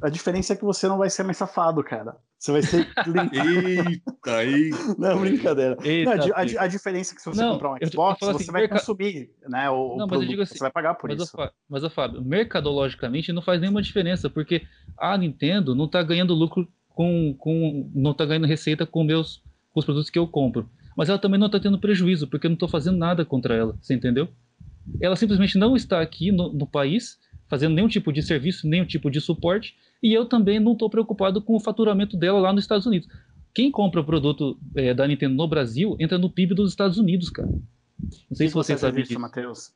[0.05, 2.17] A diferença é que você não vai ser mais safado, cara.
[2.39, 3.35] Você vai ser limpo.
[3.35, 4.71] Eita, aí.
[4.99, 5.79] Não, brincadeira.
[5.83, 8.33] Eita, Não, a, a a diferença é que se você Não, comprar um Xbox, falo
[8.33, 10.61] você assim, vai merca- consumir né, o, o Não, mas eu produto, digo assim, você
[10.61, 11.37] vai pagar por Mas, isso.
[11.69, 14.63] Mas, Fábio, mercadologicamente não faz nenhuma diferença, porque
[14.99, 17.35] a Nintendo não tá ganhando lucro com.
[17.39, 20.69] com não tá ganhando receita com, meus, com os produtos que eu compro.
[20.97, 23.75] Mas ela também não tá tendo prejuízo, porque eu não tô fazendo nada contra ela,
[23.81, 24.29] você entendeu?
[25.01, 29.11] Ela simplesmente não está aqui no, no país fazendo nenhum tipo de serviço, nenhum tipo
[29.11, 32.87] de suporte, e eu também não estou preocupado com o faturamento dela lá nos Estados
[32.87, 33.09] Unidos.
[33.55, 37.31] Quem compra o produto eh, da Nintendo no Brasil entra no PIB dos Estados Unidos,
[37.31, 37.49] cara.
[37.49, 39.21] Não sei se você sabe disso, disso.
[39.21, 39.73] Matheus.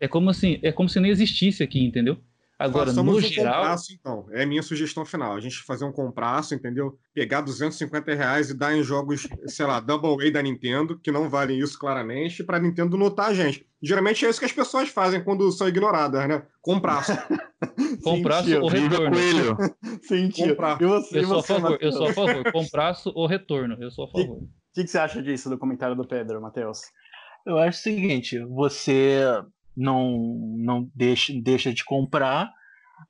[0.00, 2.18] É como assim, é como se nem existisse aqui, entendeu?
[2.64, 4.26] Agora, Façamos no um geral, compraço, então.
[4.32, 5.34] É a minha sugestão final.
[5.34, 6.98] A gente fazer um compraço, entendeu?
[7.12, 11.28] Pegar 250 reais e dar em jogos, sei lá, Double A da Nintendo, que não
[11.28, 13.66] valem isso claramente, pra Nintendo notar a gente.
[13.82, 16.42] Geralmente é isso que as pessoas fazem quando são ignoradas, né?
[16.62, 17.12] Compraço.
[18.02, 19.10] compraço Sentiu, ou retorno.
[19.10, 19.56] Coelho.
[20.02, 20.48] Sentiu.
[20.48, 20.80] Comprar.
[20.80, 22.52] E você, Eu sou a você, favor, eu sou a favor.
[22.52, 24.38] Compraço ou retorno, eu sou a favor.
[24.38, 26.80] O que, que você acha disso, do comentário do Pedro, Matheus?
[27.46, 29.20] Eu acho o seguinte, você
[29.76, 32.50] não, não deixa, deixa de comprar,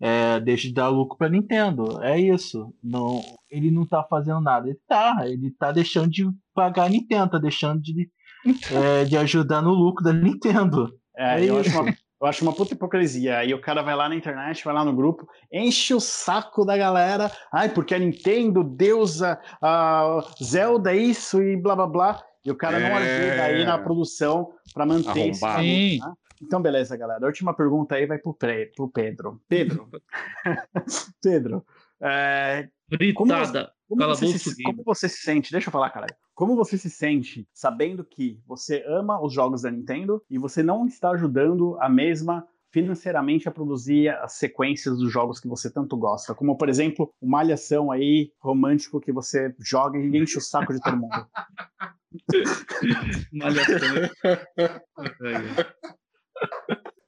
[0.01, 2.03] é, deixa de dar lucro pra Nintendo.
[2.03, 2.75] É isso.
[2.83, 4.69] Não, ele não tá fazendo nada.
[4.69, 8.09] Ele tá, ele tá deixando de pagar a Nintendo, tá deixando de,
[8.73, 10.91] é, de ajudar no lucro da Nintendo.
[11.17, 11.81] É, É eu, acho isso.
[11.81, 13.39] uma, eu acho uma puta hipocrisia.
[13.39, 16.77] Aí o cara vai lá na internet, vai lá no grupo, enche o saco da
[16.77, 17.31] galera.
[17.53, 22.23] Ai, porque a Nintendo, deusa, a Zelda, isso e blá blá blá.
[22.45, 22.95] E o cara não É.
[23.29, 25.63] ajuda aí na produção pra manter esse Arrombado.
[25.63, 25.99] produto, Sim.
[26.01, 26.13] né?
[26.47, 27.25] Então, beleza, galera.
[27.25, 29.41] A última pergunta aí vai pro, Pre, pro Pedro.
[29.49, 29.89] Pedro.
[31.23, 31.65] Pedro.
[32.01, 33.73] é, Fritada.
[33.89, 35.51] como, a você se, como você se sente?
[35.51, 36.07] Deixa eu falar, cara.
[36.35, 40.87] Como você se sente sabendo que você ama os jogos da Nintendo e você não
[40.87, 46.35] está ajudando a mesma financeiramente a produzir as sequências dos jogos que você tanto gosta?
[46.35, 50.81] Como, por exemplo, uma malhação aí romântico que você joga e enche o saco de
[50.81, 51.27] todo mundo.
[53.33, 54.11] Malhação.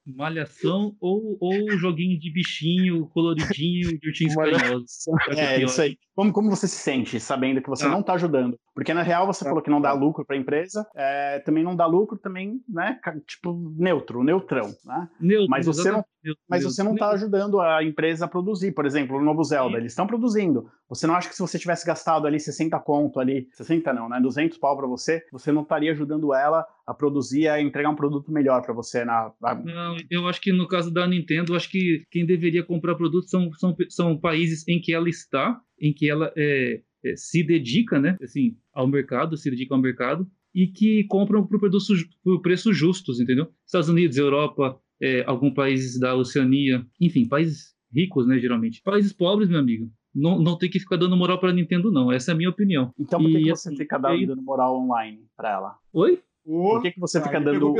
[0.05, 5.05] Malhação ou, ou joguinho de bichinho coloridinho de ursinhos Malha- carinhosos.
[5.35, 5.97] É, isso aí.
[6.15, 7.89] Como, como você se sente sabendo que você Ah.
[7.89, 8.57] não está ajudando?
[8.73, 9.49] Porque na real você Ah.
[9.49, 12.97] falou que não dá lucro para a empresa, é, também não dá lucro, também, né?
[13.27, 15.09] Tipo, neutro, neutrão, né?
[15.19, 16.16] Neutro, Mas você não- exatamente, neutro,
[16.49, 19.77] Mas você não está ajudando a empresa a produzir, por exemplo, o novo Zelda, Sim.
[19.77, 20.69] eles estão produzindo.
[20.89, 24.19] Você não acha que se você tivesse gastado ali 60 conto ali, 60 não, né,
[24.21, 28.31] 200 pau para você, você não estaria ajudando ela a produzir, a entregar um produto
[28.31, 31.69] melhor para você na, na- Não, eu acho que no caso da Nintendo, eu acho
[31.69, 36.09] que quem deveria comprar produtos são, são, são países em que ela está, em que
[36.09, 41.03] ela é, é, se dedica, né, assim, ao mercado, se dedica ao mercado, e que
[41.03, 41.87] compram por, produtos,
[42.23, 43.47] por preços justos, entendeu?
[43.63, 48.81] Estados Unidos, Europa, é, alguns países da Oceania, enfim, países ricos, né, geralmente.
[48.83, 52.11] Países pobres, meu amigo, não, não tem que ficar dando moral para Nintendo, não.
[52.11, 52.91] Essa é a minha opinião.
[52.99, 55.75] Então por que, E, que você assim, fica aí- dando moral online para ela?
[55.93, 56.21] Oi?
[56.49, 57.73] Por que, que você fica dando.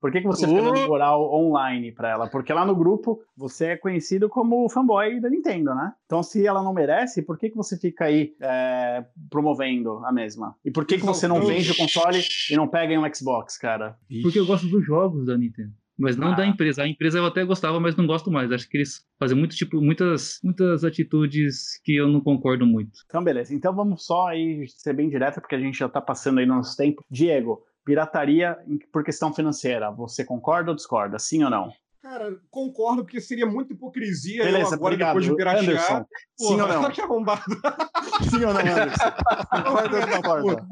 [0.00, 2.28] Por que, que você fica dando moral online pra ela?
[2.28, 5.92] Porque lá no grupo você é conhecido como o fanboy da Nintendo, né?
[6.04, 10.54] Então, se ela não merece, por que, que você fica aí é, promovendo a mesma?
[10.64, 13.58] E por que, que você não vende o console e não pega em um Xbox,
[13.58, 13.96] cara?
[14.22, 15.72] Porque eu gosto dos jogos da Nintendo.
[15.98, 16.36] Mas não Ah.
[16.36, 16.82] da empresa.
[16.82, 18.52] A empresa eu até gostava, mas não gosto mais.
[18.52, 22.92] Acho que eles fazem muito, tipo, muitas, muitas atitudes que eu não concordo muito.
[23.06, 23.54] Então, beleza.
[23.54, 26.56] Então, vamos só aí ser bem direto, porque a gente já tá passando aí no
[26.56, 27.02] nosso tempo.
[27.10, 28.58] Diego, pirataria
[28.92, 31.18] por questão financeira, você concorda ou discorda?
[31.18, 31.72] Sim ou não?
[32.02, 35.08] Cara, concordo, porque seria muita hipocrisia eu Beleza, agora, obrigado.
[35.08, 35.64] depois de piratear.
[35.64, 36.06] Anderson,
[36.38, 36.90] sim ou não?
[36.92, 37.42] Que arrombado.
[38.30, 39.10] Sim ou não, Anderson?
[39.50, 40.66] Concorda ou discorda?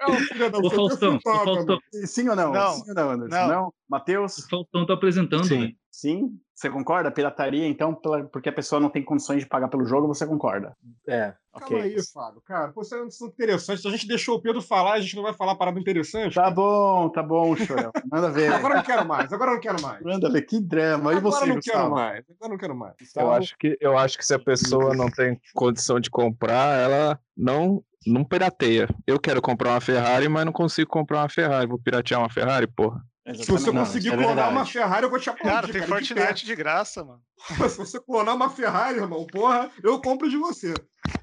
[0.00, 2.52] É uma filha da puta, eu Sim ou não?
[2.52, 2.72] Não.
[2.72, 3.36] Sim ou não, Anderson?
[3.36, 3.48] Não.
[3.48, 3.74] não?
[3.90, 4.38] Matheus?
[4.38, 5.60] O Faustão tá apresentando, Sim.
[5.60, 5.76] velho.
[5.90, 6.38] Sim?
[6.54, 7.10] Você concorda?
[7.10, 10.76] Pirataria, então, pela- porque a pessoa não tem condições de pagar pelo jogo, você concorda?
[11.08, 11.34] É.
[11.52, 11.68] Ok.
[11.68, 12.40] Calma aí, Fábio.
[12.42, 13.80] Cara, você é um interessante.
[13.82, 16.34] Se a gente deixou o Pedro falar, a gente não vai falar parada interessante.
[16.34, 16.54] Tá cara.
[16.54, 17.90] bom, tá bom, Chorão.
[18.10, 18.52] Manda ver.
[18.52, 20.02] Agora eu não quero mais, agora eu não quero mais.
[20.02, 21.12] Manda ver, que drama.
[21.12, 21.78] E Agora você, eu não Gustavo?
[21.78, 22.94] quero mais, agora eu não quero mais.
[23.16, 27.18] Eu acho, que, eu acho que se a pessoa não tem condição de comprar, ela
[27.36, 28.88] não, não pirateia.
[29.06, 31.66] Eu quero comprar uma Ferrari, mas não consigo comprar uma Ferrari.
[31.66, 33.02] Vou piratear uma Ferrari, porra.
[33.28, 33.86] Se você Exatamente.
[33.86, 34.52] conseguir É clonar verdade.
[34.56, 35.54] uma Ferrari, eu vou te aplaudir.
[35.54, 37.22] Cara, tem de Fortnite de graça, mano.
[37.70, 40.72] Se você clonar uma Ferrari, irmão, porra, eu compro de você.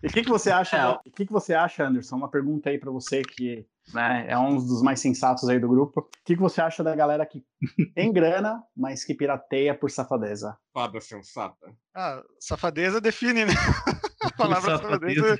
[0.03, 0.77] E o que, que você acha?
[0.77, 2.15] É, O que, que você acha, Anderson?
[2.15, 6.01] Uma pergunta aí pra você que né, é um dos mais sensatos aí do grupo.
[6.01, 7.43] O que, que você acha da galera que
[7.95, 10.55] tem grana, mas que pirateia por safadeza?
[10.73, 11.73] Fada sensata.
[11.95, 13.53] Ah, safadeza define, né?
[14.21, 15.37] A palavra Safadeza.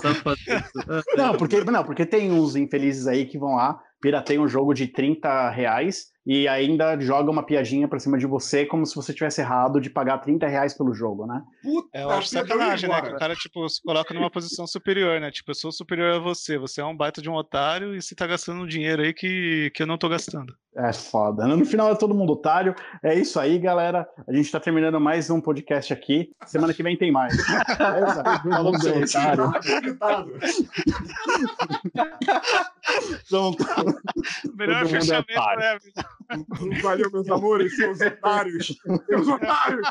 [0.00, 1.02] Safadeza.
[1.16, 4.88] Não, porque, não, porque tem uns infelizes aí que vão lá, pirateiam um jogo de
[4.88, 9.40] 30 reais e ainda joga uma piadinha pra cima de você como se você tivesse
[9.40, 11.42] errado de pagar 30 reais pelo jogo, né?
[11.62, 13.00] Puta, É, eu acho sacanagem, né?
[13.00, 15.30] Que o cara, tipo, se coloca numa posição superior, né?
[15.30, 18.14] Tipo, eu sou superior a você, você é um baita de um otário e você
[18.14, 20.54] tá gastando um dinheiro aí que, que eu não tô gastando.
[20.76, 21.46] É foda.
[21.48, 22.74] No final é todo mundo otário.
[23.02, 24.08] É isso aí, galera.
[24.26, 26.30] A gente tá terminando mais um podcast aqui.
[26.46, 27.36] Semana que vem tem mais.
[27.76, 28.22] Beleza?
[28.48, 29.52] Falou do Não otário.
[33.28, 33.64] Pronto.
[34.54, 35.60] Melhor é fechamento, otário.
[35.60, 36.80] né?
[36.82, 38.80] Valeu, meus amores, seus otários.
[39.06, 39.88] Seus otários.